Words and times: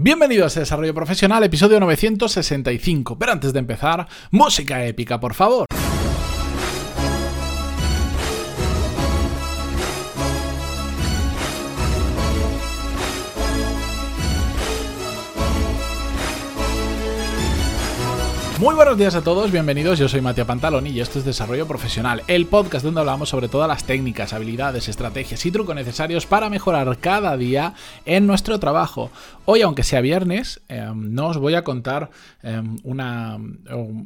Bienvenidos 0.00 0.56
a 0.56 0.60
Desarrollo 0.60 0.94
Profesional, 0.94 1.42
episodio 1.42 1.80
965. 1.80 3.18
Pero 3.18 3.32
antes 3.32 3.52
de 3.52 3.58
empezar, 3.58 4.06
música 4.30 4.84
épica, 4.84 5.18
por 5.18 5.34
favor. 5.34 5.66
Muy 18.58 18.74
buenos 18.74 18.98
días 18.98 19.14
a 19.14 19.22
todos, 19.22 19.52
bienvenidos. 19.52 20.00
Yo 20.00 20.08
soy 20.08 20.20
Matías 20.20 20.48
Pantaloni 20.48 20.90
y 20.90 20.98
esto 20.98 21.20
es 21.20 21.24
Desarrollo 21.24 21.68
Profesional, 21.68 22.24
el 22.26 22.46
podcast 22.46 22.84
donde 22.84 22.98
hablamos 22.98 23.28
sobre 23.28 23.46
todas 23.46 23.68
las 23.68 23.84
técnicas, 23.84 24.32
habilidades, 24.32 24.88
estrategias 24.88 25.46
y 25.46 25.52
trucos 25.52 25.76
necesarios 25.76 26.26
para 26.26 26.50
mejorar 26.50 26.98
cada 26.98 27.36
día 27.36 27.74
en 28.04 28.26
nuestro 28.26 28.58
trabajo. 28.58 29.12
Hoy, 29.44 29.62
aunque 29.62 29.84
sea 29.84 30.00
viernes, 30.00 30.60
em, 30.68 31.14
no 31.14 31.28
os 31.28 31.38
voy 31.38 31.54
a 31.54 31.62
contar 31.62 32.10
em, 32.42 32.78
una, 32.82 33.38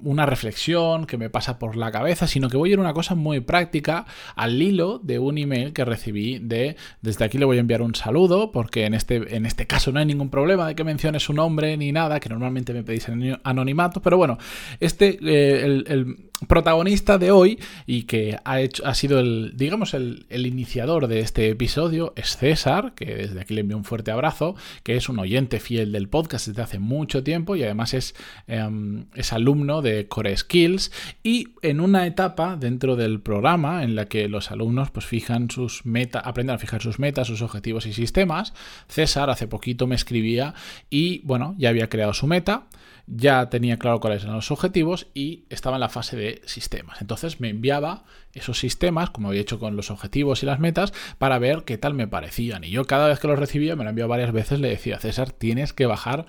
una, 0.05 0.27
reflexión 0.27 1.07
que 1.07 1.17
me 1.17 1.31
pasa 1.31 1.59
por 1.59 1.75
la 1.75 1.91
cabeza, 1.91 2.27
sino 2.27 2.51
que 2.51 2.59
voy 2.59 2.71
a 2.71 2.73
ir 2.75 2.79
a 2.79 2.83
una 2.83 2.93
cosa 2.93 3.15
muy 3.15 3.41
práctica 3.41 4.05
al 4.37 4.61
hilo 4.61 4.99
de 5.03 5.19
un 5.19 5.39
email 5.39 5.73
que 5.73 5.87
recibí 5.87 6.39
de. 6.39 6.77
Desde 7.01 7.25
aquí 7.25 7.39
le 7.39 7.47
voy 7.47 7.57
a 7.57 7.61
enviar 7.61 7.81
un 7.81 7.95
saludo, 7.95 8.53
porque 8.53 8.85
en 8.85 8.93
este, 8.93 9.35
en 9.35 9.47
este 9.47 9.67
caso 9.67 9.93
no 9.93 9.99
hay 9.99 10.07
ningún 10.07 10.29
problema 10.29 10.69
de 10.69 10.75
que 10.75 10.85
mencione 10.85 11.21
su 11.21 11.33
nombre 11.33 11.75
ni 11.79 11.91
nada, 11.91 12.21
que 12.21 12.29
normalmente 12.29 12.75
me 12.75 12.83
pedís 12.83 13.09
anonimato, 13.43 14.03
pero 14.03 14.19
bueno, 14.19 14.39
este, 14.81 15.19
eh, 15.23 15.65
el, 15.65 16.32
protagonista 16.47 17.19
de 17.19 17.31
hoy 17.31 17.59
y 17.87 18.05
que 18.05 18.39
ha, 18.45 18.61
hecho, 18.61 18.87
ha 18.87 18.95
sido 18.95 19.21
el, 19.21 19.53
digamos, 19.57 19.95
el, 19.95 20.27
iniciador 20.31 21.07
de 21.07 21.21
este 21.21 21.49
episodio 21.49 22.13
es 22.17 22.37
César, 22.37 22.95
que 22.95 23.15
desde 23.15 23.41
aquí 23.41 23.55
le 23.55 23.61
envío 23.63 23.77
un 23.77 23.85
fuerte 23.85 24.11
abrazo, 24.11 24.57
que 24.83 24.97
es 24.97 25.09
un 25.09 25.19
oyente 25.19 25.61
fiel 25.61 25.93
del 25.93 26.09
podcast 26.09 26.49
desde 26.49 26.63
hace 26.63 26.79
mucho 26.79 27.23
tiempo 27.23 27.57
y 27.57 27.63
además 27.63 27.95
es, 27.95 28.15
em, 28.47 29.07
es 29.15 29.33
alumno 29.33 29.83
de 29.83 30.09
Core 30.09 30.37
Skills. 30.37 30.93
Y 31.23 31.49
en 31.63 31.81
una 31.81 32.07
etapa 32.07 32.57
dentro 32.57 32.97
del 32.97 33.21
programa 33.21 33.85
en 33.85 33.95
la 33.95 34.07
que 34.07 34.29
los 34.29 34.51
alumnos 34.51 34.91
pues 34.91 35.07
fijan 35.07 35.51
sus 35.51 35.87
metas, 35.87 36.23
aprenden 36.25 36.57
a 36.57 36.59
fijar 36.59 36.83
sus 36.83 36.99
metas, 36.99 37.27
sus 37.27 37.43
objetivos 37.43 37.87
y 37.87 37.93
sistemas, 37.93 38.53
César 38.89 39.31
hace 39.31 39.47
poquito 39.47 39.87
me 39.87 39.95
escribía 39.95 40.55
y 40.91 41.21
bueno, 41.25 41.55
ya 41.59 41.69
había 41.69 41.89
creado 41.89 42.15
su 42.15 42.27
meta 42.27 42.67
ya 43.07 43.51
tenía 43.51 43.79
claro 43.79 44.01
cuáles 44.01 44.23
eran 44.23 44.37
los 44.37 44.51
objetivos 44.51 45.09
y 45.15 45.45
estaba 45.51 45.77
en 45.77 45.81
la 45.81 45.89
fase 45.89 46.17
de 46.17 46.32
sistemas. 46.45 47.01
Entonces 47.01 47.41
me 47.41 47.49
enviaba 47.51 48.05
esos 48.33 48.59
sistemas, 48.59 49.11
como 49.11 49.29
había 49.29 49.41
hecho 49.41 49.59
con 49.59 49.77
los 49.77 49.91
objetivos 49.91 50.43
y 50.43 50.47
las 50.47 50.61
metas, 50.61 50.93
para 51.19 51.39
ver 51.39 51.65
qué 51.65 51.79
tal 51.79 51.95
me 51.95 52.09
parecían. 52.09 52.65
Y 52.65 52.71
yo 52.71 52.87
cada 52.87 53.09
vez 53.09 53.19
que 53.19 53.29
los 53.29 53.39
recibía, 53.39 53.77
me 53.77 53.85
lo 53.85 53.91
enviaba 53.91 54.11
varias 54.11 54.33
veces, 54.33 54.61
le 54.61 54.69
decía, 54.69 54.99
César, 54.99 55.33
tienes 55.33 55.73
que 55.73 55.87
bajar 55.87 56.27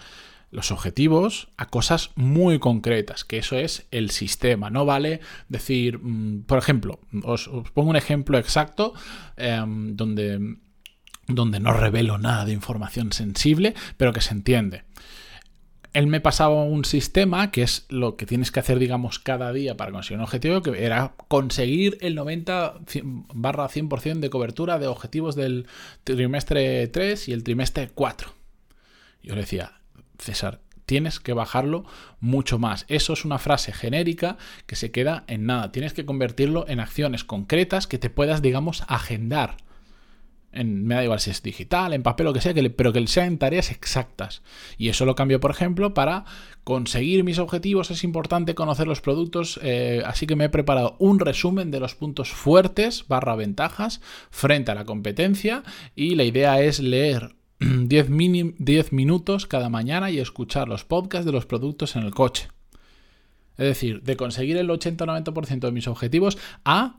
los 0.52 0.72
objetivos 0.72 1.48
a 1.58 1.66
cosas 1.66 2.12
muy 2.16 2.60
concretas, 2.60 3.24
que 3.26 3.40
eso 3.40 3.58
es 3.58 3.88
el 3.90 4.12
sistema. 4.12 4.70
No 4.70 4.86
vale 4.86 5.20
decir, 5.50 6.00
mm, 6.00 6.44
por 6.44 6.60
ejemplo, 6.60 7.00
os, 7.24 7.50
pongo 7.74 7.90
un 7.90 7.96
ejemplo 7.96 8.38
exacto 8.38 8.94
em, 9.36 9.96
donde, 9.96 10.58
donde 11.28 11.60
no 11.60 11.74
revelo 11.74 12.20
nada 12.20 12.46
de 12.46 12.54
información 12.54 13.14
sensible, 13.14 13.74
pero 13.98 14.14
que 14.14 14.22
se 14.22 14.34
entiende 14.34 14.84
él 15.94 16.08
me 16.08 16.20
pasaba 16.20 16.64
un 16.64 16.86
sistema 16.86 17.52
que 17.52 17.62
es 17.62 17.86
lo 17.90 18.16
que 18.18 18.26
tienes 18.26 18.52
que 18.52 18.60
hacer, 18.60 18.80
digamos, 18.80 19.20
cada 19.20 19.54
día 19.54 19.78
para 19.78 19.92
conseguir 19.92 20.18
un 20.18 20.24
objetivo, 20.24 20.62
que 20.62 20.84
era 20.84 21.14
conseguir 21.28 21.98
el 22.02 22.16
90 22.16 22.80
barra 23.34 23.70
100% 23.70 24.20
de 24.20 24.30
cobertura 24.32 24.80
de 24.80 24.88
objetivos 24.88 25.36
del 25.36 25.68
trimestre 26.04 26.88
3 26.88 27.28
y 27.28 27.34
el 27.34 27.44
trimestre 27.44 27.92
4. 27.94 28.34
Yo 29.22 29.36
le 29.36 29.42
decía, 29.42 29.74
César, 30.18 30.62
tienes 30.88 31.20
que 31.20 31.34
bajarlo 31.34 31.86
mucho 32.20 32.58
más. 32.58 32.86
Eso 32.88 33.14
es 33.14 33.24
una 33.24 33.38
frase 33.38 33.72
genérica 33.72 34.38
que 34.66 34.76
se 34.76 34.92
queda 34.92 35.24
en 35.28 35.46
nada. 35.46 35.72
Tienes 35.72 35.94
que 35.94 36.06
convertirlo 36.06 36.66
en 36.68 36.80
acciones 36.80 37.24
concretas 37.24 37.86
que 37.86 38.00
te 38.00 38.10
puedas, 38.10 38.42
digamos, 38.42 38.84
agendar 38.88 39.58
me 40.54 40.96
da 40.96 41.04
igual 41.04 41.20
si 41.20 41.32
es 41.32 41.42
digital, 41.42 41.94
en 41.94 42.04
papel, 42.04 42.26
lo 42.26 42.34
que 42.34 42.42
sea, 42.42 42.54
pero 42.76 42.94
que 42.94 43.08
sea 43.08 43.26
en 43.26 43.38
tareas 43.38 43.72
exactas. 43.72 44.42
Y 44.78 44.90
eso 44.90 45.06
lo 45.06 45.16
cambio, 45.16 45.40
por 45.40 45.52
ejemplo, 45.52 45.94
para 45.94 46.26
conseguir 46.64 47.24
mis 47.24 47.40
objetivos 47.40 47.92
es 47.92 48.04
importante 48.04 48.56
conocer 48.56 48.88
los 48.88 49.02
productos, 49.02 49.60
eh, 49.64 50.02
así 50.06 50.28
que 50.28 50.36
me 50.36 50.46
he 50.46 50.50
preparado 50.50 50.96
un 51.00 51.20
resumen 51.20 51.72
de 51.72 51.80
los 51.80 51.96
puntos 51.96 52.32
fuertes 52.32 53.06
barra 53.08 53.36
ventajas 53.36 54.02
frente 54.30 54.72
a 54.72 54.76
la 54.76 54.86
competencia 54.86 55.64
y 55.96 56.16
la 56.16 56.24
idea 56.24 56.62
es 56.62 56.80
leer 56.80 57.36
10, 57.60 58.08
10 58.58 58.94
minutos 58.94 59.46
cada 59.48 59.70
mañana 59.70 60.12
y 60.12 60.20
escuchar 60.20 60.68
los 60.68 60.84
podcasts 60.86 61.26
de 61.26 61.32
los 61.32 61.46
productos 61.46 61.96
en 61.96 62.04
el 62.04 62.12
coche. 62.12 62.48
Es 63.58 63.68
decir, 63.68 64.02
de 64.02 64.18
conseguir 64.18 64.58
el 64.58 64.70
80-90% 64.70 65.60
de 65.60 65.72
mis 65.72 65.88
objetivos 65.88 66.38
a 66.66 66.98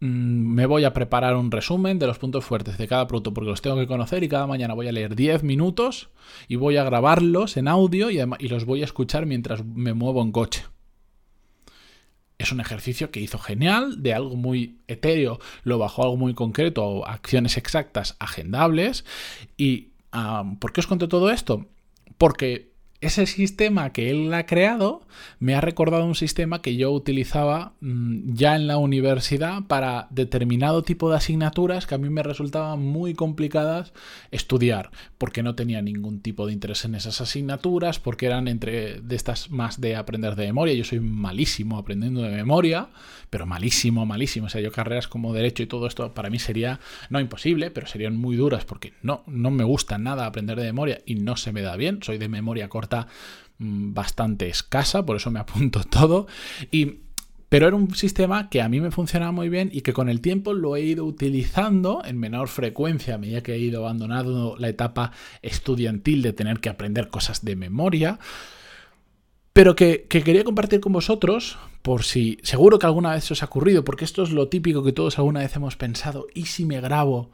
me 0.00 0.64
voy 0.64 0.84
a 0.84 0.94
preparar 0.94 1.36
un 1.36 1.50
resumen 1.50 1.98
de 1.98 2.06
los 2.06 2.18
puntos 2.18 2.44
fuertes 2.44 2.78
de 2.78 2.88
cada 2.88 3.06
producto 3.06 3.34
porque 3.34 3.50
los 3.50 3.60
tengo 3.60 3.76
que 3.76 3.86
conocer 3.86 4.24
y 4.24 4.28
cada 4.28 4.46
mañana 4.46 4.72
voy 4.72 4.88
a 4.88 4.92
leer 4.92 5.14
10 5.14 5.42
minutos 5.42 6.08
y 6.48 6.56
voy 6.56 6.78
a 6.78 6.84
grabarlos 6.84 7.58
en 7.58 7.68
audio 7.68 8.10
y, 8.10 8.18
y 8.38 8.48
los 8.48 8.64
voy 8.64 8.80
a 8.80 8.86
escuchar 8.86 9.26
mientras 9.26 9.64
me 9.64 9.92
muevo 9.92 10.22
en 10.22 10.32
coche. 10.32 10.64
Es 12.38 12.50
un 12.50 12.60
ejercicio 12.60 13.10
que 13.10 13.20
hizo 13.20 13.38
genial, 13.38 14.02
de 14.02 14.14
algo 14.14 14.34
muy 14.34 14.78
etéreo, 14.88 15.38
lo 15.62 15.78
bajó 15.78 16.00
a 16.00 16.04
algo 16.06 16.16
muy 16.16 16.32
concreto, 16.32 17.06
acciones 17.06 17.58
exactas, 17.58 18.16
agendables. 18.18 19.04
¿Y 19.58 19.88
ah, 20.12 20.54
por 20.58 20.72
qué 20.72 20.80
os 20.80 20.86
cuento 20.86 21.06
todo 21.10 21.30
esto? 21.30 21.66
Porque 22.16 22.69
ese 23.00 23.24
sistema 23.24 23.92
que 23.92 24.10
él 24.10 24.32
ha 24.34 24.44
creado 24.44 25.02
me 25.38 25.54
ha 25.54 25.60
recordado 25.62 26.04
un 26.04 26.14
sistema 26.14 26.60
que 26.60 26.76
yo 26.76 26.90
utilizaba 26.90 27.72
mm, 27.80 28.34
ya 28.34 28.56
en 28.56 28.66
la 28.66 28.76
universidad 28.76 29.62
para 29.66 30.06
determinado 30.10 30.82
tipo 30.82 31.10
de 31.10 31.16
asignaturas 31.16 31.86
que 31.86 31.94
a 31.94 31.98
mí 31.98 32.10
me 32.10 32.22
resultaban 32.22 32.80
muy 32.80 33.14
complicadas 33.14 33.92
estudiar, 34.30 34.90
porque 35.16 35.42
no 35.42 35.54
tenía 35.54 35.80
ningún 35.80 36.20
tipo 36.20 36.46
de 36.46 36.52
interés 36.52 36.84
en 36.84 36.94
esas 36.94 37.20
asignaturas, 37.22 37.98
porque 37.98 38.26
eran 38.26 38.48
entre 38.48 39.00
de 39.00 39.16
estas 39.16 39.50
más 39.50 39.80
de 39.80 39.96
aprender 39.96 40.36
de 40.36 40.46
memoria. 40.46 40.74
Yo 40.74 40.84
soy 40.84 41.00
malísimo 41.00 41.78
aprendiendo 41.78 42.20
de 42.22 42.30
memoria, 42.30 42.88
pero 43.30 43.46
malísimo, 43.46 44.04
malísimo. 44.04 44.46
O 44.46 44.50
sea, 44.50 44.60
yo 44.60 44.72
carreras 44.72 45.08
como 45.08 45.32
derecho 45.32 45.62
y 45.62 45.66
todo 45.66 45.86
esto 45.86 46.12
para 46.12 46.28
mí 46.28 46.38
sería 46.38 46.80
no 47.08 47.18
imposible, 47.18 47.70
pero 47.70 47.86
serían 47.86 48.16
muy 48.16 48.36
duras 48.36 48.66
porque 48.66 48.92
no, 49.02 49.22
no 49.26 49.50
me 49.50 49.64
gusta 49.64 49.96
nada 49.96 50.26
aprender 50.26 50.58
de 50.58 50.64
memoria 50.64 51.00
y 51.06 51.14
no 51.14 51.36
se 51.36 51.52
me 51.52 51.62
da 51.62 51.76
bien. 51.76 52.02
Soy 52.02 52.18
de 52.18 52.28
memoria 52.28 52.68
corta 52.68 52.89
Mm, 53.60 53.92
bastante 53.92 54.48
escasa, 54.48 55.04
por 55.04 55.16
eso 55.16 55.30
me 55.30 55.38
apunto 55.38 55.84
todo. 55.90 56.26
Y 56.70 57.00
pero 57.50 57.66
era 57.66 57.76
un 57.76 57.94
sistema 57.96 58.48
que 58.48 58.62
a 58.62 58.68
mí 58.68 58.80
me 58.80 58.92
funcionaba 58.92 59.32
muy 59.32 59.48
bien 59.48 59.70
y 59.72 59.80
que 59.80 59.92
con 59.92 60.08
el 60.08 60.20
tiempo 60.20 60.54
lo 60.54 60.76
he 60.76 60.82
ido 60.82 61.04
utilizando 61.04 62.00
en 62.04 62.16
menor 62.16 62.46
frecuencia 62.48 63.16
a 63.16 63.18
medida 63.18 63.42
que 63.42 63.54
he 63.54 63.58
ido 63.58 63.80
abandonando 63.80 64.54
la 64.56 64.68
etapa 64.68 65.10
estudiantil 65.42 66.22
de 66.22 66.32
tener 66.32 66.60
que 66.60 66.68
aprender 66.68 67.08
cosas 67.08 67.44
de 67.44 67.56
memoria. 67.56 68.20
Pero 69.52 69.74
que, 69.74 70.06
que, 70.08 70.22
quería 70.22 70.44
compartir 70.44 70.78
con 70.78 70.92
vosotros, 70.92 71.58
por 71.82 72.04
si 72.04 72.38
seguro 72.44 72.78
que 72.78 72.86
alguna 72.86 73.14
vez 73.14 73.28
os 73.32 73.42
ha 73.42 73.46
ocurrido, 73.46 73.84
porque 73.84 74.04
esto 74.04 74.22
es 74.22 74.30
lo 74.30 74.46
típico 74.46 74.84
que 74.84 74.92
todos 74.92 75.18
alguna 75.18 75.40
vez 75.40 75.54
hemos 75.56 75.76
pensado, 75.76 76.28
¿y 76.32 76.46
si 76.46 76.64
me 76.64 76.80
grabo 76.80 77.32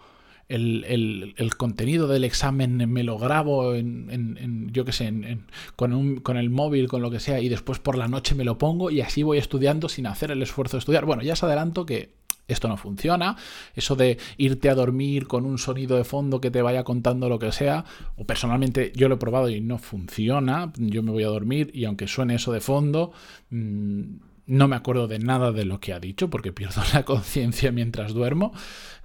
el, 0.48 1.34
contenido 1.56 2.08
del 2.08 2.24
examen 2.24 2.90
me 2.92 3.02
lo 3.02 3.18
grabo 3.18 3.74
en, 3.74 4.68
yo 4.72 4.84
qué 4.84 4.92
sé, 4.92 5.38
con, 5.74 6.20
con, 6.20 6.36
el 6.36 6.50
móvil, 6.50 6.88
con 6.88 7.02
lo 7.02 7.10
que 7.10 7.20
sea, 7.20 7.40
y 7.40 7.48
después 7.48 7.78
por 7.78 7.96
la 7.96 8.08
noche 8.08 8.34
me 8.34 8.44
lo 8.44 8.58
pongo 8.58 8.90
y 8.90 9.00
así 9.00 9.22
voy 9.22 9.38
estudiando 9.38 9.88
sin 9.88 10.06
hacer 10.06 10.30
el 10.30 10.42
esfuerzo 10.42 10.76
de 10.76 10.80
estudiar. 10.80 11.04
Bueno, 11.04 11.22
ya 11.22 11.32
os 11.34 11.42
adelanto 11.42 11.86
que 11.86 12.10
esto 12.48 12.68
no 12.68 12.76
funciona. 12.76 13.36
Eso 13.74 13.96
de 13.96 14.18
irte 14.36 14.68
a 14.68 14.74
dormir 14.74 15.26
con 15.26 15.44
un 15.44 15.58
sonido 15.58 15.96
de 15.96 16.04
fondo 16.04 16.40
que 16.40 16.50
te 16.50 16.62
vaya 16.62 16.84
contando 16.84 17.28
lo 17.28 17.38
que 17.38 17.52
sea, 17.52 17.84
o 18.16 18.24
personalmente 18.24 18.92
yo 18.94 19.08
lo 19.08 19.16
he 19.16 19.18
probado 19.18 19.48
y 19.48 19.60
no 19.60 19.78
funciona. 19.78 20.72
Yo 20.76 21.02
me 21.02 21.10
voy 21.10 21.24
a 21.24 21.28
dormir 21.28 21.70
y 21.74 21.84
aunque 21.84 22.06
suene 22.06 22.36
eso 22.36 22.52
de 22.52 22.60
fondo, 22.60 23.12
mm, 23.50 24.02
no 24.46 24.68
me 24.68 24.76
acuerdo 24.76 25.08
de 25.08 25.18
nada 25.18 25.52
de 25.52 25.64
lo 25.64 25.80
que 25.80 25.92
ha 25.92 26.00
dicho 26.00 26.30
porque 26.30 26.52
pierdo 26.52 26.82
la 26.92 27.02
conciencia 27.04 27.72
mientras 27.72 28.14
duermo. 28.14 28.52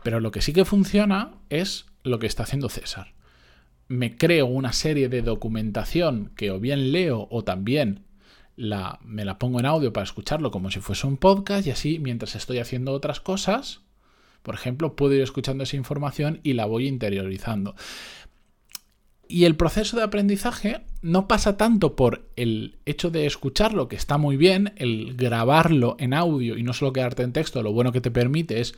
Pero 0.03 0.19
lo 0.19 0.31
que 0.31 0.41
sí 0.41 0.53
que 0.53 0.65
funciona 0.65 1.33
es 1.49 1.85
lo 2.03 2.19
que 2.19 2.27
está 2.27 2.43
haciendo 2.43 2.69
César. 2.69 3.13
Me 3.88 4.15
creo 4.17 4.45
una 4.45 4.71
serie 4.71 5.09
de 5.09 5.21
documentación 5.21 6.31
que 6.35 6.51
o 6.51 6.59
bien 6.59 6.91
leo 6.91 7.27
o 7.29 7.43
también 7.43 8.05
la, 8.55 8.99
me 9.03 9.25
la 9.25 9.38
pongo 9.38 9.59
en 9.59 9.65
audio 9.65 9.91
para 9.91 10.03
escucharlo 10.03 10.51
como 10.51 10.71
si 10.71 10.79
fuese 10.79 11.07
un 11.07 11.17
podcast 11.17 11.67
y 11.67 11.71
así 11.71 11.99
mientras 11.99 12.35
estoy 12.35 12.59
haciendo 12.59 12.93
otras 12.93 13.19
cosas, 13.19 13.81
por 14.43 14.55
ejemplo, 14.55 14.95
puedo 14.95 15.13
ir 15.13 15.21
escuchando 15.21 15.63
esa 15.63 15.75
información 15.75 16.39
y 16.43 16.53
la 16.53 16.65
voy 16.65 16.88
interiorizando. 16.88 17.75
Y 19.31 19.45
el 19.45 19.56
proceso 19.56 19.95
de 19.95 20.04
aprendizaje 20.04 20.81
no 21.01 21.30
pasa 21.30 21.56
tanto 21.56 21.95
por 21.95 22.28
el 22.36 22.80
hecho 22.86 23.10
de 23.10 23.25
escucharlo, 23.25 23.88
que 23.88 23.95
está 23.95 24.18
muy 24.18 24.36
bien, 24.36 24.74
el 24.75 25.16
grabarlo 25.16 25.95
en 26.00 26.13
audio 26.13 26.57
y 26.57 26.63
no 26.63 26.74
solo 26.74 26.92
quedarte 26.92 27.24
en 27.24 27.31
texto, 27.31 27.63
lo 27.63 27.72
bueno 27.72 27.94
que 27.94 28.01
te 28.01 28.12
permite 28.12 28.60
es 28.60 28.75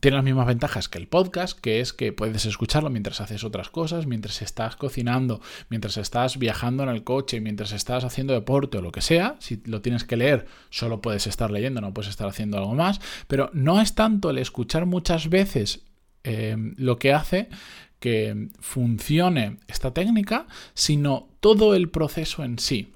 tiene 0.00 0.16
las 0.16 0.24
mismas 0.24 0.46
ventajas 0.46 0.88
que 0.88 0.96
el 0.96 1.08
podcast, 1.08 1.60
que 1.60 1.80
es 1.80 1.92
que 1.92 2.14
puedes 2.14 2.46
escucharlo 2.46 2.88
mientras 2.88 3.20
haces 3.20 3.44
otras 3.44 3.68
cosas, 3.68 4.06
mientras 4.06 4.40
estás 4.40 4.76
cocinando, 4.76 5.42
mientras 5.68 5.98
estás 5.98 6.38
viajando 6.38 6.84
en 6.84 6.88
el 6.88 7.04
coche, 7.04 7.42
mientras 7.42 7.72
estás 7.72 8.02
haciendo 8.02 8.32
deporte 8.32 8.78
o 8.78 8.80
lo 8.80 8.92
que 8.92 9.02
sea. 9.02 9.36
Si 9.40 9.60
lo 9.66 9.82
tienes 9.82 10.04
que 10.04 10.16
leer, 10.16 10.46
solo 10.70 11.02
puedes 11.02 11.26
estar 11.26 11.50
leyendo, 11.50 11.82
no 11.82 11.92
puedes 11.92 12.08
estar 12.08 12.26
haciendo 12.26 12.56
algo 12.56 12.74
más. 12.74 13.02
Pero 13.26 13.50
no 13.52 13.82
es 13.82 13.94
tanto 13.94 14.30
el 14.30 14.38
escuchar 14.38 14.86
muchas 14.86 15.28
veces 15.28 15.82
eh, 16.24 16.56
lo 16.78 16.98
que 16.98 17.12
hace 17.12 17.50
que 18.02 18.48
funcione 18.58 19.58
esta 19.68 19.94
técnica, 19.94 20.48
sino 20.74 21.28
todo 21.38 21.76
el 21.76 21.88
proceso 21.88 22.42
en 22.42 22.58
sí. 22.58 22.92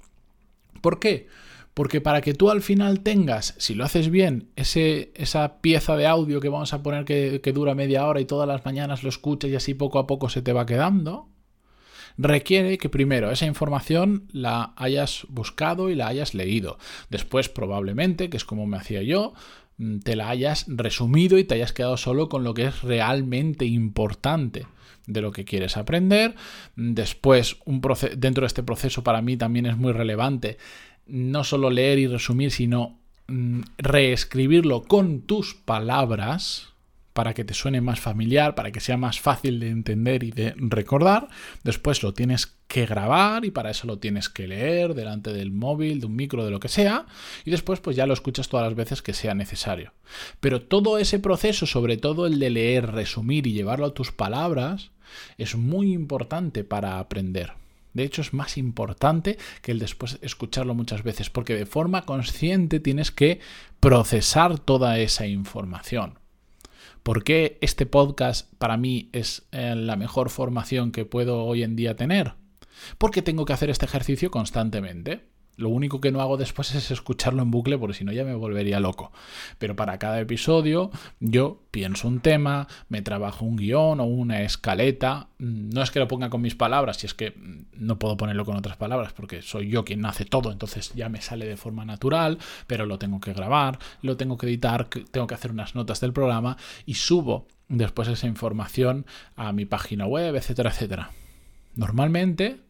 ¿Por 0.83 0.99
qué? 0.99 1.29
Porque 1.75 2.01
para 2.01 2.23
que 2.23 2.35
tú 2.35 2.51
al 2.51 2.61
final 2.61 3.01
tengas, 3.01 3.55
si 3.59 3.75
lo 3.75 3.85
haces 3.85 4.11
bien, 4.11 4.49
ese, 4.57 5.13
esa 5.15 5.61
pieza 5.61 5.97
de 5.97 6.09
audio 6.09 6.41
que 6.41 6.49
vamos 6.49 6.73
a 6.73 6.83
poner 6.83 7.05
que, 7.05 7.41
que 7.41 7.53
dura 7.53 7.77
media 7.77 8.05
hora 8.05 8.21
y 8.21 8.25
todas 8.25 8.49
las 8.49 8.65
mañanas 8.65 9.05
lo 9.05 9.09
escuches 9.09 9.51
y 9.51 9.55
así 9.55 9.75
poco 9.75 10.01
a 10.01 10.09
poco 10.09 10.29
se 10.29 10.43
te 10.43 10.53
va 10.53 10.67
quedando, 10.67 11.29
requiere 12.19 12.77
que 12.79 12.89
primero 12.89 13.31
esa 13.31 13.47
información 13.47 14.27
la 14.33 14.75
hayas 14.77 15.25
buscado 15.29 15.89
y 15.89 15.95
la 15.95 16.09
hayas 16.09 16.35
leído. 16.35 16.79
Después 17.11 17.49
probablemente, 17.49 18.29
que 18.29 18.39
es 18.39 18.45
como 18.45 18.67
me 18.67 18.79
hacía 18.79 19.03
yo, 19.03 19.35
mm, 19.79 20.01
te 20.01 20.17
la 20.17 20.31
hayas 20.31 20.65
resumido 20.67 21.39
y 21.39 21.45
te 21.45 21.55
hayas 21.55 21.73
quedado 21.73 21.97
solo 21.97 22.29
con 22.29 22.43
lo 22.43 22.55
que 22.55 22.65
es 22.65 22.83
realmente 22.83 23.67
importante 23.67 24.67
de 25.07 25.21
lo 25.21 25.33
que 25.33 25.45
quieres 25.45 25.77
aprender. 25.77 26.35
Después, 26.75 27.57
un 27.65 27.81
dentro 28.17 28.43
de 28.43 28.47
este 28.47 28.63
proceso 28.63 29.03
para 29.03 29.23
mí 29.23 29.37
también 29.37 29.67
es 29.67 29.77
muy 29.77 29.93
relevante 29.93 30.59
no 31.07 31.45
solo 31.45 31.71
leer 31.71 31.99
y 31.99 32.07
resumir, 32.07 32.51
sino 32.51 32.99
mm, 33.29 33.61
reescribirlo 33.79 34.83
con 34.83 35.23
tus 35.23 35.55
palabras 35.55 36.73
para 37.13 37.33
que 37.33 37.45
te 37.45 37.55
suene 37.55 37.81
más 37.81 37.99
familiar, 37.99 38.55
para 38.55 38.71
que 38.71 38.81
sea 38.81 38.99
más 38.99 39.21
fácil 39.21 39.59
de 39.59 39.71
entender 39.71 40.23
y 40.23 40.33
de 40.33 40.53
recordar. 40.59 41.29
Después 41.65 42.03
lo 42.03 42.13
tienes 42.13 42.59
que 42.69 42.85
grabar 42.85 43.47
y 43.47 43.51
para 43.51 43.71
eso 43.71 43.87
lo 43.87 43.99
tienes 43.99 44.29
que 44.29 44.47
leer 44.47 44.93
delante 44.93 45.33
del 45.33 45.51
móvil, 45.51 46.01
de 46.01 46.07
un 46.07 46.15
micro, 46.15 46.45
de 46.45 46.51
lo 46.51 46.61
que 46.61 46.69
sea. 46.69 47.07
Y 47.47 47.51
después 47.51 47.81
pues 47.81 47.97
ya 47.97 48.05
lo 48.05 48.13
escuchas 48.13 48.51
todas 48.51 48.67
las 48.67 48.77
veces 48.77 49.01
que 49.01 49.15
sea 49.15 49.35
necesario. 49.35 49.95
Pero 50.41 50.61
todo 50.61 50.99
ese 50.99 51.19
proceso, 51.19 51.65
sobre 51.65 51.97
todo 51.97 52.27
el 52.27 52.39
de 52.39 52.51
leer, 52.51 52.93
resumir 52.93 53.47
y 53.47 53.55
llevarlo 53.55 53.87
a 53.87 53.95
tus 53.95 54.13
palabras, 54.13 54.91
es 55.39 55.57
muy 55.57 55.93
importante 55.93 56.65
para 56.65 56.99
aprender. 56.99 57.53
De 57.95 58.05
hecho, 58.05 58.21
es 58.21 58.35
más 58.35 58.59
importante 58.59 59.39
que 59.63 59.73
el 59.73 59.79
después 59.79 60.19
escucharlo 60.21 60.75
muchas 60.75 61.03
veces, 61.03 61.31
porque 61.31 61.55
de 61.55 61.65
forma 61.65 62.05
consciente 62.05 62.79
tienes 62.79 63.11
que 63.11 63.41
procesar 63.81 64.59
toda 64.59 64.99
esa 64.99 65.27
información. 65.27 66.19
¿Por 67.03 67.25
qué 67.25 67.57
este 67.61 67.87
podcast 67.87 68.53
para 68.59 68.77
mí 68.77 69.09
es 69.13 69.47
eh, 69.53 69.75
la 69.77 69.97
mejor 69.97 70.29
formación 70.29 70.93
que 70.93 71.05
puedo 71.05 71.45
hoy 71.45 71.63
en 71.63 71.77
día 71.77 71.97
tener? 71.97 72.35
Porque 72.99 73.23
tengo 73.23 73.45
que 73.45 73.53
hacer 73.53 73.71
este 73.71 73.87
ejercicio 73.87 74.31
constantemente. 74.31 75.23
Lo 75.57 75.71
único 75.71 76.01
que 76.01 76.13
no 76.13 76.21
hago 76.21 76.37
después 76.37 76.75
es 76.75 76.91
escucharlo 76.91 77.43
en 77.43 77.51
bucle 77.51 77.79
porque 77.79 77.97
si 77.97 78.05
no 78.05 78.13
ya 78.13 78.25
me 78.25 78.35
volvería 78.35 78.79
loco. 78.79 79.13
Pero 79.59 79.75
para 79.75 79.99
cada 79.99 80.21
episodio 80.21 80.91
yo 81.19 81.63
pienso 81.71 82.09
un 82.09 82.21
tema, 82.21 82.69
me 82.89 83.03
trabajo 83.03 83.45
un 83.45 83.57
guion 83.57 84.01
o 84.01 84.05
una 84.05 84.43
escaleta. 84.43 85.29
No 85.39 85.83
es 85.83 85.91
que 85.91 85.99
lo 85.99 86.09
ponga 86.09 86.31
con 86.31 86.43
mis 86.43 86.55
palabras, 86.55 86.99
si 86.99 87.07
es 87.07 87.15
que 87.15 87.35
no 87.73 87.99
puedo 87.99 88.17
ponerlo 88.17 88.45
con 88.45 88.57
otras 88.57 88.77
palabras 88.77 89.13
porque 89.13 89.43
soy 89.43 89.69
yo 89.69 89.85
quien 89.85 90.05
hace 90.05 90.25
todo, 90.25 90.53
entonces 90.53 90.93
ya 90.95 91.09
me 91.09 91.21
sale 91.21 91.47
de 91.47 91.57
forma 91.57 91.85
natural, 91.85 92.39
pero 92.67 92.87
lo 92.87 92.99
tengo 92.99 93.21
que 93.21 93.33
grabar, 93.33 93.79
lo 94.03 94.17
tengo 94.17 94.37
que 94.37 94.47
editar, 94.47 94.89
tengo 95.11 95.27
que 95.27 95.35
hacer 95.35 95.51
unas 95.51 95.75
notas 95.75 96.01
del 96.01 96.13
programa 96.13 96.57
y 96.85 96.95
subo 96.95 97.47
después 97.69 98.09
esa 98.09 98.27
información 98.27 99.07
a 99.37 99.53
mi 99.53 99.65
página 99.65 100.07
web, 100.07 100.37
etcétera, 100.37 100.71
etcétera. 100.71 101.11
Normalmente 101.75 102.66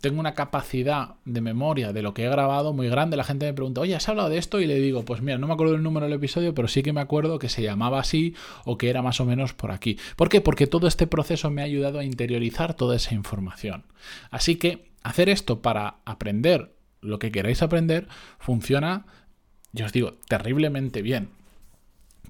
tengo 0.00 0.18
una 0.18 0.34
capacidad 0.34 1.16
de 1.26 1.40
memoria 1.42 1.92
de 1.92 2.00
lo 2.00 2.14
que 2.14 2.24
he 2.24 2.28
grabado 2.28 2.72
muy 2.72 2.88
grande. 2.88 3.16
La 3.16 3.24
gente 3.24 3.46
me 3.46 3.52
pregunta, 3.52 3.82
oye, 3.82 3.94
¿has 3.94 4.08
hablado 4.08 4.30
de 4.30 4.38
esto? 4.38 4.60
Y 4.60 4.66
le 4.66 4.76
digo, 4.78 5.04
pues 5.04 5.20
mira, 5.20 5.36
no 5.36 5.46
me 5.46 5.52
acuerdo 5.52 5.74
el 5.74 5.82
número 5.82 6.06
del 6.06 6.14
episodio, 6.14 6.54
pero 6.54 6.68
sí 6.68 6.82
que 6.82 6.92
me 6.92 7.02
acuerdo 7.02 7.38
que 7.38 7.50
se 7.50 7.62
llamaba 7.62 8.00
así 8.00 8.34
o 8.64 8.78
que 8.78 8.88
era 8.88 9.02
más 9.02 9.20
o 9.20 9.26
menos 9.26 9.52
por 9.52 9.70
aquí. 9.70 9.98
¿Por 10.16 10.30
qué? 10.30 10.40
Porque 10.40 10.66
todo 10.66 10.86
este 10.86 11.06
proceso 11.06 11.50
me 11.50 11.60
ha 11.60 11.66
ayudado 11.66 11.98
a 11.98 12.04
interiorizar 12.04 12.74
toda 12.74 12.96
esa 12.96 13.14
información. 13.14 13.84
Así 14.30 14.56
que 14.56 14.90
hacer 15.02 15.28
esto 15.28 15.60
para 15.60 15.96
aprender 16.06 16.74
lo 17.02 17.18
que 17.18 17.30
queráis 17.30 17.62
aprender 17.62 18.08
funciona, 18.38 19.04
yo 19.72 19.84
os 19.84 19.92
digo, 19.92 20.14
terriblemente 20.28 21.02
bien. 21.02 21.28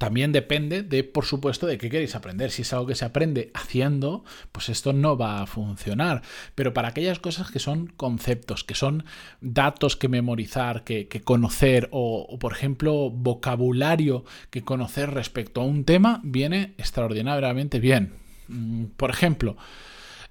También 0.03 0.33
depende 0.33 0.83
de, 0.83 1.05
por 1.05 1.27
supuesto, 1.27 1.69
de 1.69 1.79
qué 1.79 1.89
queréis 1.89 2.17
aprender. 2.17 2.51
Si 2.51 2.63
es 2.63 2.73
algo 2.73 2.89
que 2.89 2.97
se 2.97 3.05
aprende 3.05 3.53
haciendo, 3.55 4.25
pues 4.51 4.69
esto 4.69 4.93
no 4.93 5.17
va 5.17 5.41
a 5.41 5.47
funcionar. 5.47 6.23
Pero 6.57 6.75
para 6.75 6.89
aquellas 6.89 7.21
cosas 7.21 7.53
que 7.53 7.61
son 7.61 7.87
conceptos, 7.87 8.65
que 8.65 8.75
son 8.75 9.05
datos 9.41 9.97
que 9.97 10.09
memorizar, 10.09 10.83
que, 10.83 11.07
conocer, 11.23 11.89
o, 11.93 12.37
por 12.41 12.51
ejemplo, 12.51 13.11
vocabulario 13.11 14.25
que 14.51 14.63
conocer 14.63 15.09
respecto 15.09 15.61
a 15.61 15.67
un 15.67 15.85
tema, 15.85 16.21
viene 16.25 16.75
extraordinariamente 16.79 17.79
bien. 17.79 18.15
Mm, 18.49 18.87
por 18.97 19.11
ejemplo, 19.11 19.57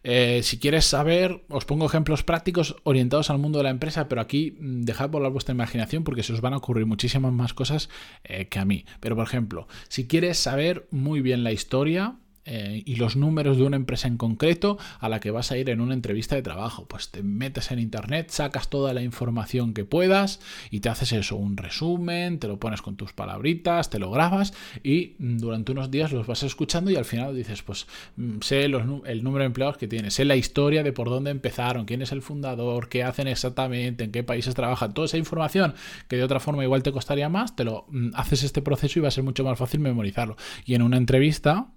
eh, 0.04 0.42
si 0.44 0.58
quieres 0.58 0.86
saber, 0.86 1.44
os 1.50 1.66
pongo 1.66 1.86
ejemplos 1.86 2.24
prácticos 2.24 2.76
orientados 2.84 3.30
al 3.30 3.38
mundo 3.38 3.60
de 3.60 3.66
la 3.66 3.70
empresa, 3.70 4.08
pero 4.08 4.22
aquí 4.22 4.58
mm, 4.60 4.82
dejad 4.82 5.10
volar 5.10 5.32
vuestra 5.32 5.54
imaginación 5.54 6.04
porque 6.04 6.24
se 6.24 6.34
os 6.34 6.42
van 6.42 6.54
a 6.54 6.58
ocurrir 6.58 6.86
muchísimas 6.86 7.32
más 7.32 7.54
cosas 7.54 7.90
eh, 8.24 8.48
que 8.48 8.60
a 8.60 8.66
mí. 8.66 8.86
Pero 9.00 9.16
por 9.16 9.26
ejemplo, 9.26 9.68
si 9.90 10.08
quieres 10.08 10.38
saber 10.38 10.88
muy 10.90 11.22
bien 11.22 11.44
la 11.44 11.52
historia, 11.52 12.16
eh, 12.46 12.82
y 12.86 12.96
los 12.96 13.16
números 13.16 13.58
de 13.58 13.64
una 13.64 13.76
empresa 13.76 14.08
en 14.08 14.18
concreto 14.18 14.78
a 15.00 15.10
la 15.10 15.20
que 15.20 15.32
vas 15.32 15.52
a 15.52 15.58
ir 15.58 15.70
en 15.70 15.82
una 15.82 15.94
entrevista 15.94 16.36
de 16.36 16.42
trabajo. 16.42 16.88
Pues 16.88 17.10
te 17.10 17.22
metes 17.24 17.72
en 17.72 17.80
internet, 17.80 18.30
sacas 18.32 18.70
toda 18.70 18.94
la 18.94 19.02
información 19.02 19.74
que 19.74 19.86
puedas 19.86 20.40
y 20.72 20.80
te 20.80 20.90
haces 20.90 21.12
eso, 21.12 21.36
un 21.36 21.58
resumen, 21.58 22.40
te 22.40 22.48
lo 22.48 22.60
pones 22.60 22.82
con 22.82 22.96
tus 22.96 23.14
palabritas, 23.14 23.90
te 23.90 24.00
lo 24.00 24.10
grabas 24.12 24.54
y 24.84 25.16
mm, 25.20 25.38
durante 25.38 25.72
unos 25.72 25.92
días 25.92 26.12
los 26.12 26.28
vas 26.28 26.44
escuchando 26.44 26.90
y 26.90 26.96
al 26.96 27.06
final 27.06 27.36
dices, 27.36 27.62
pues 27.62 27.88
mm, 28.16 28.40
sé 28.42 28.66
el 28.66 29.24
número 29.24 29.40
de 29.40 29.46
empleados 29.46 29.78
que 29.78 29.88
tienes, 29.88 30.16
sé 30.16 30.26
la 30.26 30.36
historia 30.36 30.84
de 30.84 30.94
por 30.94 31.10
dónde 31.10 31.32
empezaron, 31.32 31.86
quién 31.86 32.02
es 32.02 32.12
el 32.12 32.22
fundador, 32.22 32.90
qué 32.90 33.04
hacen 33.04 33.28
exactamente, 33.28 34.06
en 34.06 34.12
qué 34.12 34.24
países 34.24 34.56
trabajan, 34.56 34.94
toda 34.94 35.06
esa 35.06 35.18
información 35.18 35.76
que 36.08 36.18
de 36.18 36.24
otra 36.24 36.40
forma 36.40 36.64
igual 36.64 36.84
te 36.84 36.92
costaría 36.92 37.30
más, 37.30 37.56
te 37.56 37.64
lo 37.64 37.86
mm, 37.90 38.12
haces 38.16 38.44
este 38.44 38.62
proceso 38.62 39.00
y 39.00 39.02
va 39.02 39.10
a 39.10 39.12
ser 39.12 39.24
mucho 39.24 39.44
más 39.44 39.58
fácil 39.58 39.80
memorizarlo. 39.80 40.36
Y 40.66 40.76
en 40.76 40.82
una 40.82 40.98
entrevista 40.98 41.68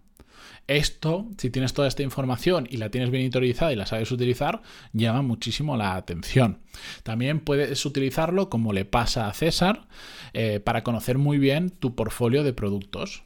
esto, 0.66 1.26
si 1.38 1.50
tienes 1.50 1.74
toda 1.74 1.88
esta 1.88 2.02
información 2.02 2.66
y 2.70 2.78
la 2.78 2.90
tienes 2.90 3.10
bien 3.10 3.24
interiorizada 3.24 3.72
y 3.72 3.76
la 3.76 3.86
sabes 3.86 4.10
utilizar, 4.12 4.62
llama 4.92 5.22
muchísimo 5.22 5.76
la 5.76 5.94
atención. 5.94 6.60
También 7.02 7.40
puedes 7.40 7.84
utilizarlo, 7.84 8.48
como 8.48 8.72
le 8.72 8.84
pasa 8.84 9.28
a 9.28 9.34
César, 9.34 9.86
eh, 10.32 10.60
para 10.60 10.82
conocer 10.82 11.18
muy 11.18 11.38
bien 11.38 11.70
tu 11.70 11.94
portfolio 11.94 12.42
de 12.42 12.52
productos 12.52 13.24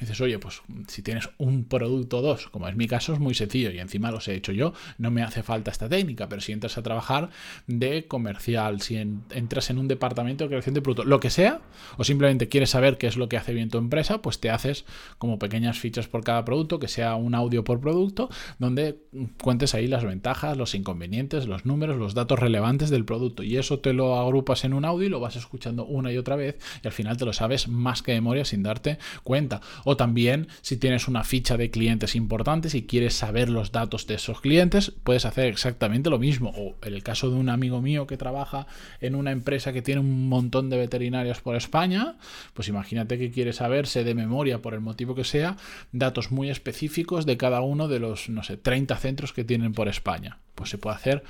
dices, 0.00 0.20
oye, 0.20 0.38
pues 0.38 0.62
si 0.86 1.02
tienes 1.02 1.28
un 1.38 1.64
producto 1.64 2.18
o 2.18 2.22
dos, 2.22 2.48
como 2.48 2.68
es 2.68 2.76
mi 2.76 2.86
caso, 2.86 3.12
es 3.12 3.18
muy 3.18 3.34
sencillo 3.34 3.70
y 3.70 3.78
encima 3.78 4.10
los 4.10 4.28
he 4.28 4.34
hecho 4.34 4.52
yo, 4.52 4.72
no 4.98 5.10
me 5.10 5.22
hace 5.22 5.42
falta 5.42 5.70
esta 5.70 5.88
técnica, 5.88 6.28
pero 6.28 6.40
si 6.40 6.52
entras 6.52 6.78
a 6.78 6.82
trabajar 6.82 7.30
de 7.66 8.06
comercial, 8.06 8.80
si 8.80 8.96
entras 8.96 9.70
en 9.70 9.78
un 9.78 9.88
departamento 9.88 10.44
de 10.44 10.48
creación 10.48 10.74
de 10.74 10.82
productos, 10.82 11.06
lo 11.06 11.20
que 11.20 11.30
sea, 11.30 11.60
o 11.96 12.04
simplemente 12.04 12.48
quieres 12.48 12.70
saber 12.70 12.98
qué 12.98 13.06
es 13.06 13.16
lo 13.16 13.28
que 13.28 13.36
hace 13.36 13.52
bien 13.52 13.70
tu 13.70 13.78
empresa, 13.78 14.22
pues 14.22 14.40
te 14.40 14.50
haces 14.50 14.84
como 15.18 15.38
pequeñas 15.38 15.78
fichas 15.78 16.08
por 16.08 16.24
cada 16.24 16.44
producto, 16.44 16.78
que 16.78 16.88
sea 16.88 17.14
un 17.14 17.34
audio 17.34 17.64
por 17.64 17.80
producto, 17.80 18.28
donde 18.58 18.98
cuentes 19.42 19.74
ahí 19.74 19.86
las 19.86 20.04
ventajas, 20.04 20.56
los 20.56 20.74
inconvenientes, 20.74 21.46
los 21.46 21.66
números, 21.66 21.96
los 21.96 22.14
datos 22.14 22.38
relevantes 22.38 22.90
del 22.90 23.04
producto. 23.04 23.42
Y 23.42 23.56
eso 23.56 23.80
te 23.80 23.92
lo 23.92 24.18
agrupas 24.18 24.64
en 24.64 24.74
un 24.74 24.84
audio 24.84 25.06
y 25.06 25.10
lo 25.10 25.20
vas 25.20 25.36
escuchando 25.36 25.84
una 25.84 26.12
y 26.12 26.18
otra 26.18 26.36
vez 26.36 26.58
y 26.82 26.86
al 26.86 26.92
final 26.92 27.16
te 27.16 27.24
lo 27.24 27.32
sabes 27.32 27.68
más 27.68 28.02
que 28.02 28.12
memoria 28.12 28.44
sin 28.44 28.62
darte 28.62 28.98
cuenta 29.22 29.60
o 29.90 29.96
también 29.96 30.48
si 30.60 30.76
tienes 30.76 31.08
una 31.08 31.24
ficha 31.24 31.56
de 31.56 31.70
clientes 31.70 32.14
importantes 32.14 32.74
y 32.74 32.82
quieres 32.82 33.14
saber 33.14 33.48
los 33.48 33.72
datos 33.72 34.06
de 34.06 34.16
esos 34.16 34.42
clientes, 34.42 34.92
puedes 35.02 35.24
hacer 35.24 35.46
exactamente 35.46 36.10
lo 36.10 36.18
mismo. 36.18 36.52
O 36.54 36.76
en 36.86 36.92
el 36.92 37.02
caso 37.02 37.30
de 37.30 37.36
un 37.36 37.48
amigo 37.48 37.80
mío 37.80 38.06
que 38.06 38.18
trabaja 38.18 38.66
en 39.00 39.14
una 39.14 39.32
empresa 39.32 39.72
que 39.72 39.80
tiene 39.80 40.02
un 40.02 40.28
montón 40.28 40.68
de 40.68 40.76
veterinarios 40.76 41.40
por 41.40 41.56
España, 41.56 42.18
pues 42.52 42.68
imagínate 42.68 43.18
que 43.18 43.30
quiere 43.30 43.54
saberse 43.54 44.04
de 44.04 44.14
memoria, 44.14 44.60
por 44.60 44.74
el 44.74 44.80
motivo 44.80 45.14
que 45.14 45.24
sea, 45.24 45.56
datos 45.90 46.30
muy 46.30 46.50
específicos 46.50 47.24
de 47.24 47.38
cada 47.38 47.62
uno 47.62 47.88
de 47.88 47.98
los, 47.98 48.28
no 48.28 48.42
sé, 48.42 48.58
30 48.58 48.94
centros 48.98 49.32
que 49.32 49.44
tienen 49.44 49.72
por 49.72 49.88
España. 49.88 50.36
Pues 50.54 50.68
se 50.68 50.76
puede 50.76 50.96
hacer 50.96 51.24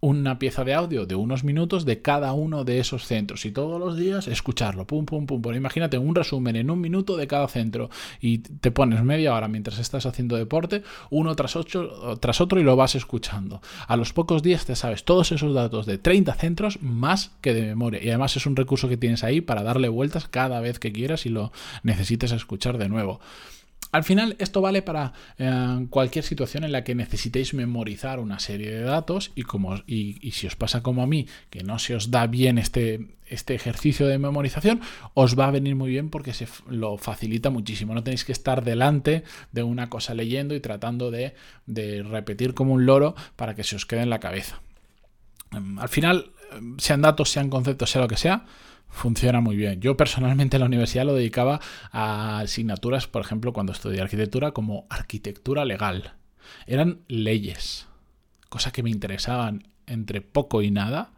una 0.00 0.38
pieza 0.38 0.64
de 0.64 0.74
audio 0.74 1.06
de 1.06 1.14
unos 1.14 1.44
minutos 1.44 1.84
de 1.84 2.02
cada 2.02 2.32
uno 2.32 2.64
de 2.64 2.80
esos 2.80 3.06
centros 3.06 3.44
y 3.46 3.52
todos 3.52 3.80
los 3.80 3.96
días 3.96 4.28
escucharlo, 4.28 4.86
pum, 4.86 5.06
pum, 5.06 5.26
pum. 5.26 5.54
imagínate 5.54 5.98
un 5.98 6.14
resumen 6.14 6.56
en 6.56 6.70
un 6.70 6.80
minuto 6.80 7.16
de 7.16 7.26
cada 7.26 7.48
centro 7.48 7.90
y 8.20 8.38
te 8.38 8.70
pones 8.70 9.02
media 9.02 9.34
hora 9.34 9.48
mientras 9.48 9.78
estás 9.78 10.06
haciendo 10.06 10.36
deporte, 10.36 10.82
uno 11.10 11.34
tras, 11.34 11.56
ocho, 11.56 12.16
tras 12.20 12.40
otro 12.40 12.60
y 12.60 12.62
lo 12.62 12.76
vas 12.76 12.94
escuchando. 12.94 13.60
A 13.86 13.96
los 13.96 14.12
pocos 14.12 14.42
días 14.42 14.66
te 14.66 14.76
sabes 14.76 15.04
todos 15.04 15.32
esos 15.32 15.54
datos 15.54 15.86
de 15.86 15.98
30 15.98 16.34
centros 16.34 16.82
más 16.82 17.32
que 17.40 17.54
de 17.54 17.62
memoria 17.62 18.02
y 18.02 18.08
además 18.08 18.36
es 18.36 18.46
un 18.46 18.56
recurso 18.56 18.88
que 18.88 18.96
tienes 18.96 19.24
ahí 19.24 19.40
para 19.40 19.62
darle 19.62 19.88
vueltas 19.88 20.28
cada 20.28 20.60
vez 20.60 20.78
que 20.78 20.92
quieras 20.92 21.26
y 21.26 21.30
lo 21.30 21.52
necesites 21.82 22.32
escuchar 22.32 22.78
de 22.78 22.88
nuevo. 22.88 23.20
Al 23.92 24.04
final, 24.04 24.36
esto 24.38 24.60
vale 24.60 24.82
para 24.82 25.12
eh, 25.38 25.86
cualquier 25.90 26.24
situación 26.24 26.64
en 26.64 26.72
la 26.72 26.84
que 26.84 26.94
necesitéis 26.94 27.54
memorizar 27.54 28.18
una 28.18 28.38
serie 28.38 28.70
de 28.70 28.82
datos 28.82 29.32
y, 29.34 29.42
como, 29.42 29.76
y, 29.86 30.30
si 30.32 30.46
os 30.46 30.56
pasa 30.56 30.82
como 30.82 31.02
a 31.02 31.06
mí, 31.06 31.26
que 31.50 31.62
no 31.62 31.78
se 31.78 31.94
os 31.94 32.10
da 32.10 32.26
bien 32.26 32.58
este, 32.58 33.08
este 33.26 33.54
ejercicio 33.54 34.06
de 34.06 34.18
memorización, 34.18 34.80
os 35.14 35.38
va 35.38 35.46
a 35.46 35.50
venir 35.50 35.76
muy 35.76 35.90
bien 35.90 36.10
porque 36.10 36.34
se 36.34 36.48
lo 36.68 36.98
facilita 36.98 37.50
muchísimo. 37.50 37.94
No 37.94 38.02
tenéis 38.02 38.24
que 38.24 38.32
estar 38.32 38.64
delante 38.64 39.24
de 39.52 39.62
una 39.62 39.88
cosa 39.88 40.14
leyendo 40.14 40.54
y 40.54 40.60
tratando 40.60 41.10
de, 41.10 41.34
de 41.66 42.02
repetir 42.02 42.54
como 42.54 42.74
un 42.74 42.86
loro 42.86 43.14
para 43.36 43.54
que 43.54 43.64
se 43.64 43.76
os 43.76 43.86
quede 43.86 44.02
en 44.02 44.10
la 44.10 44.20
cabeza. 44.20 44.60
Em, 45.52 45.78
al 45.78 45.88
final, 45.88 46.32
em, 46.52 46.76
sean 46.78 47.02
datos, 47.02 47.30
sean 47.30 47.50
conceptos, 47.50 47.90
sea 47.90 48.02
lo 48.02 48.08
que 48.08 48.16
sea, 48.16 48.44
funciona 48.88 49.40
muy 49.40 49.56
bien. 49.56 49.80
Yo 49.80 49.96
personalmente 49.96 50.56
en 50.56 50.60
la 50.60 50.66
universidad 50.66 51.04
lo 51.04 51.14
dedicaba 51.14 51.60
a 51.92 52.40
asignaturas, 52.40 53.06
por 53.06 53.22
ejemplo, 53.22 53.52
cuando 53.52 53.72
estudié 53.72 54.00
arquitectura, 54.00 54.52
como 54.52 54.86
arquitectura 54.88 55.64
legal. 55.64 56.14
Eran 56.66 57.00
leyes, 57.08 57.86
cosas 58.48 58.72
que 58.72 58.82
me 58.82 58.90
interesaban 58.90 59.68
entre 59.86 60.20
poco 60.20 60.62
y 60.62 60.70
nada 60.70 61.10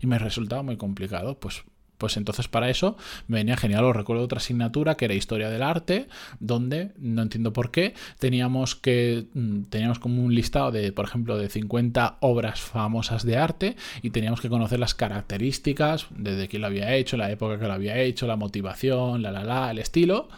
y 0.00 0.06
me 0.06 0.18
resultaba 0.18 0.62
muy 0.62 0.76
complicado. 0.76 1.38
Pues 1.38 1.64
pues 1.98 2.16
entonces 2.16 2.48
para 2.48 2.70
eso 2.70 2.96
me 3.28 3.38
venía 3.38 3.56
genial. 3.56 3.84
Os 3.84 3.96
recuerdo 3.96 4.24
otra 4.24 4.38
asignatura 4.38 4.96
que 4.96 5.06
era 5.06 5.14
Historia 5.14 5.50
del 5.50 5.62
Arte, 5.62 6.08
donde, 6.40 6.92
no 6.98 7.22
entiendo 7.22 7.52
por 7.52 7.70
qué, 7.70 7.94
teníamos 8.18 8.74
que 8.74 9.26
mm, 9.34 9.64
teníamos 9.64 9.98
como 9.98 10.22
un 10.22 10.34
listado 10.34 10.70
de, 10.72 10.92
por 10.92 11.04
ejemplo, 11.04 11.38
de 11.38 11.48
50 11.48 12.18
obras 12.20 12.60
famosas 12.60 13.24
de 13.24 13.36
arte 13.36 13.76
y 14.02 14.10
teníamos 14.10 14.40
que 14.40 14.48
conocer 14.48 14.78
las 14.78 14.94
características, 14.94 16.06
desde 16.10 16.48
quién 16.48 16.62
lo 16.62 16.68
había 16.68 16.94
hecho, 16.94 17.16
la 17.16 17.30
época 17.30 17.58
que 17.58 17.66
lo 17.66 17.72
había 17.72 17.98
hecho, 17.98 18.26
la 18.26 18.36
motivación, 18.36 19.22
la 19.22 19.30
la 19.30 19.44
la, 19.44 19.70
el 19.70 19.78
estilo 19.78 20.28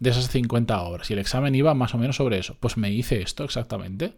de 0.00 0.10
esas 0.10 0.28
50 0.28 0.80
obras. 0.82 1.10
Y 1.10 1.14
el 1.14 1.20
examen 1.20 1.54
iba 1.54 1.74
más 1.74 1.94
o 1.94 1.98
menos 1.98 2.16
sobre 2.16 2.38
eso. 2.38 2.56
Pues 2.60 2.76
me 2.76 2.90
hice 2.92 3.22
esto 3.22 3.44
exactamente 3.44 4.14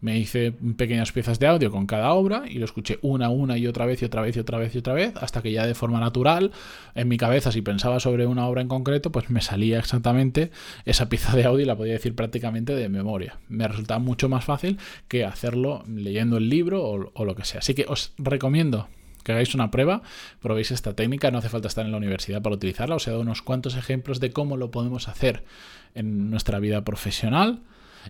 me 0.00 0.18
hice 0.18 0.52
pequeñas 0.76 1.12
piezas 1.12 1.38
de 1.38 1.46
audio 1.46 1.70
con 1.70 1.86
cada 1.86 2.12
obra 2.12 2.44
y 2.48 2.54
lo 2.58 2.64
escuché 2.64 2.98
una, 3.02 3.30
una 3.30 3.58
y 3.58 3.66
otra 3.66 3.86
vez 3.86 4.02
y 4.02 4.04
otra 4.04 4.22
vez 4.22 4.36
y 4.36 4.40
otra 4.40 4.58
vez 4.58 4.74
y 4.74 4.78
otra 4.78 4.94
vez 4.94 5.14
hasta 5.16 5.42
que 5.42 5.52
ya 5.52 5.66
de 5.66 5.74
forma 5.74 5.98
natural 6.00 6.52
en 6.94 7.08
mi 7.08 7.16
cabeza 7.16 7.50
si 7.50 7.62
pensaba 7.62 8.00
sobre 8.00 8.26
una 8.26 8.46
obra 8.46 8.62
en 8.62 8.68
concreto 8.68 9.10
pues 9.10 9.30
me 9.30 9.40
salía 9.40 9.78
exactamente 9.78 10.50
esa 10.84 11.08
pieza 11.08 11.36
de 11.36 11.44
audio 11.44 11.62
y 11.62 11.66
la 11.66 11.76
podía 11.76 11.94
decir 11.94 12.14
prácticamente 12.14 12.74
de 12.74 12.88
memoria. 12.88 13.38
Me 13.48 13.66
resultaba 13.66 13.98
mucho 13.98 14.28
más 14.28 14.44
fácil 14.44 14.78
que 15.08 15.24
hacerlo 15.24 15.84
leyendo 15.88 16.36
el 16.36 16.48
libro 16.48 16.84
o, 16.84 17.10
o 17.12 17.24
lo 17.24 17.34
que 17.34 17.44
sea. 17.44 17.58
Así 17.58 17.74
que 17.74 17.86
os 17.88 18.12
recomiendo 18.18 18.88
que 19.24 19.32
hagáis 19.32 19.54
una 19.54 19.70
prueba, 19.70 20.02
probéis 20.40 20.70
esta 20.70 20.94
técnica, 20.94 21.30
no 21.30 21.38
hace 21.38 21.48
falta 21.48 21.68
estar 21.68 21.84
en 21.84 21.92
la 21.92 21.98
universidad 21.98 22.40
para 22.40 22.54
utilizarla, 22.54 22.96
os 22.96 23.06
he 23.06 23.10
dado 23.10 23.22
unos 23.22 23.42
cuantos 23.42 23.76
ejemplos 23.76 24.20
de 24.20 24.30
cómo 24.30 24.56
lo 24.56 24.70
podemos 24.70 25.08
hacer 25.08 25.44
en 25.94 26.30
nuestra 26.30 26.58
vida 26.60 26.82
profesional. 26.84 27.60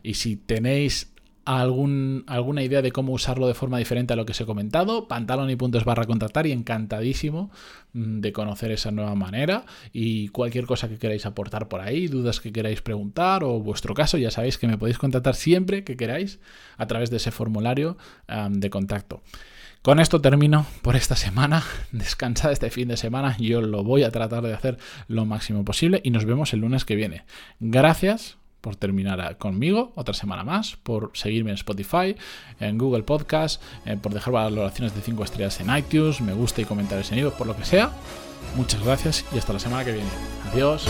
Y 0.03 0.15
si 0.15 0.37
tenéis 0.37 1.13
algún, 1.49 2.25
alguna 2.27 2.63
idea 2.63 2.83
de 2.83 2.93
cómo 2.93 3.15
usarlo 3.15 3.49
de 3.49 3.55
forma 3.55 3.79
diferente 3.79 4.13
a 4.13 4.17
lo 4.17 4.27
que 4.27 4.33
os 4.33 4.41
he 4.41 4.45
comentado, 4.45 5.09
pantalón 5.09 5.49
y 5.49 5.57
puntos 5.57 5.87
barra 5.87 6.05
contactar 6.05 6.47
y 6.47 6.53
encantadísimo 6.53 7.51
mm, 7.95 8.21
de 8.21 8.33
conocer 8.35 8.71
esa 8.71 8.91
nueva 8.91 9.15
manera 9.15 9.65
y 9.95 10.29
cualquier 10.29 10.67
cosa 10.67 10.91
que 10.91 10.99
queráis 10.99 11.25
aportar 11.25 11.69
por 11.69 11.81
ahí, 11.81 12.07
dudas 12.07 12.41
que 12.41 12.53
queráis 12.53 12.83
preguntar 12.83 13.45
o 13.45 13.61
vuestro 13.61 13.95
caso, 13.95 14.19
ya 14.19 14.31
sabéis 14.31 14.59
que 14.59 14.69
me 14.69 14.77
podéis 14.77 14.99
contactar 14.99 15.35
siempre 15.35 15.85
que 15.85 15.97
queráis 15.97 16.39
a 16.77 16.87
través 16.87 17.09
de 17.09 17.17
ese 17.17 17.31
formulario 17.31 17.97
de 18.51 18.69
contacto. 18.69 19.23
Con 19.81 20.01
esto 20.01 20.21
termino 20.21 20.67
por 20.83 20.97
esta 20.97 21.17
semana. 21.17 21.65
Descansad 21.93 22.53
este 22.53 22.69
fin 22.69 22.89
de 22.89 22.99
semana. 22.99 23.37
Yo 23.39 23.63
lo 23.63 23.85
voy 23.85 24.03
a 24.03 24.11
tratar 24.11 24.43
de 24.43 24.53
hacer 24.53 24.77
lo 25.07 25.25
máximo 25.25 25.65
posible 25.65 26.03
y 26.05 26.11
nos 26.11 26.27
vemos 26.27 26.53
el 26.53 26.61
lunes 26.61 26.85
que 26.85 26.97
viene. 26.97 27.25
Gracias 27.61 28.37
por 28.61 28.77
terminar 28.77 29.39
conmigo 29.39 29.93
otra 29.95 30.15
semana 30.15 30.45
más, 30.45 30.77
por 30.77 31.11
seguirme 31.15 31.51
en 31.51 31.55
Spotify, 31.55 32.17
en 32.61 32.79
Google 32.79 33.03
Podcast, 33.03 33.63
eh, 33.87 33.97
por 34.01 34.13
dejar 34.13 34.33
valoraciones 34.33 34.95
de 34.95 35.01
5 35.01 35.25
estrellas 35.25 35.61
en 35.61 35.77
iTunes, 35.77 36.21
me 36.21 36.33
gusta 36.33 36.61
y 36.61 36.65
comentarios 36.65 37.11
en 37.13 37.19
iVoox, 37.21 37.37
por 37.37 37.47
lo 37.47 37.57
que 37.57 37.65
sea. 37.65 37.91
Muchas 38.57 38.83
gracias 38.85 39.25
y 39.35 39.39
hasta 39.39 39.53
la 39.53 39.59
semana 39.59 39.85
que 39.85 39.93
viene. 39.93 40.11
Adiós. 40.53 40.87